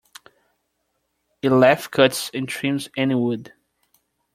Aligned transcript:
A 1.43 1.47
lathe 1.49 1.91
cuts 1.91 2.31
and 2.33 2.49
trims 2.49 2.89
any 2.97 3.13
wood. 3.13 3.53